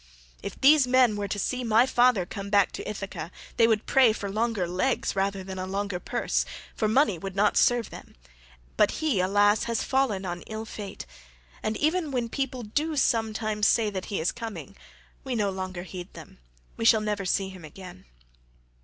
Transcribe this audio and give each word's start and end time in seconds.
If 0.41 0.59
these 0.59 0.87
men 0.87 1.15
were 1.15 1.27
to 1.27 1.37
see 1.37 1.63
my 1.63 1.85
father 1.85 2.25
come 2.25 2.49
back 2.49 2.71
to 2.71 2.89
Ithaca 2.89 3.29
they 3.57 3.67
would 3.67 3.85
pray 3.85 4.13
for 4.13 4.31
longer 4.31 4.67
legs 4.67 5.15
rather 5.15 5.43
than 5.43 5.59
a 5.59 5.67
longer 5.67 5.99
purse, 5.99 6.43
for 6.73 6.87
money 6.87 7.19
would 7.19 7.35
not 7.35 7.55
serve 7.55 7.91
them; 7.91 8.15
but 8.77 8.89
he, 8.93 9.19
alas, 9.19 9.65
has 9.65 9.83
fallen 9.83 10.25
on 10.25 10.39
an 10.39 10.43
ill 10.47 10.65
fate, 10.65 11.05
and 11.61 11.77
even 11.77 12.09
when 12.09 12.29
people 12.29 12.63
do 12.63 12.95
sometimes 12.95 13.67
say 13.67 13.91
that 13.91 14.05
he 14.05 14.19
is 14.19 14.31
coming, 14.31 14.75
we 15.23 15.35
no 15.35 15.51
longer 15.51 15.83
heed 15.83 16.11
them; 16.15 16.39
we 16.77 16.83
shall 16.83 16.99
never 17.01 17.23
see 17.23 17.49
him 17.49 17.63
again. 17.63 18.05